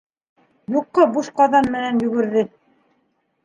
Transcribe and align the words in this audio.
Юҡҡа 0.75 1.05
буш 1.19 1.29
ҡаҙан 1.41 1.71
менән 1.77 2.03
йүгерҙе. 2.09 2.47